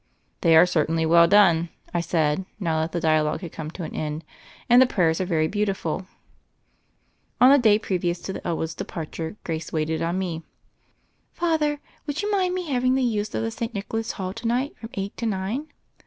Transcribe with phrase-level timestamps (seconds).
[0.41, 3.93] "They are certainly well done," I said, now that the dialogue had come to an
[3.95, 4.23] end,
[4.67, 6.07] "and the prayers are very beautiful."
[7.39, 10.41] On the day previous to the Elwood's depart ure Grace waited on me.
[11.33, 13.75] "Father, would you mind my having the use of the St.
[13.75, 15.67] Nicholas Hall to night from eight to nine?"